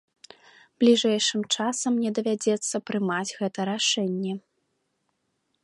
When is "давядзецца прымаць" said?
2.19-3.35